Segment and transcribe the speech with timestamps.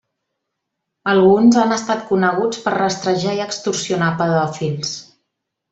[1.13, 4.97] Alguns han estat coneguts per rastrejar i extorsionar pedòfils.